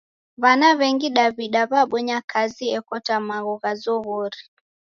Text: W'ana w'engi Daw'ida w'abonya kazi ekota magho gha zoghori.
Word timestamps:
W'ana 0.41 0.69
w'engi 0.77 1.07
Daw'ida 1.15 1.61
w'abonya 1.71 2.17
kazi 2.31 2.65
ekota 2.77 3.15
magho 3.27 3.53
gha 3.61 3.73
zoghori. 3.81 4.41